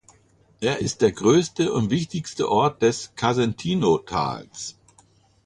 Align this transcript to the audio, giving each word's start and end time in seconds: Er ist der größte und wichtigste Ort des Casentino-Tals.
Er 0.61 0.79
ist 0.79 1.01
der 1.03 1.11
größte 1.11 1.71
und 1.71 1.91
wichtigste 1.91 2.49
Ort 2.49 2.81
des 2.81 3.13
Casentino-Tals. 3.13 4.79